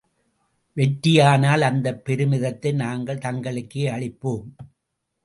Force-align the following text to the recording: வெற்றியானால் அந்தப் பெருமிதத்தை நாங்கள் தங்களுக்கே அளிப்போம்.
வெற்றியானால் 0.75 1.61
அந்தப் 1.61 2.01
பெருமிதத்தை 2.05 2.73
நாங்கள் 2.73 3.17
தங்களுக்கே 3.17 3.85
அளிப்போம். 3.89 4.49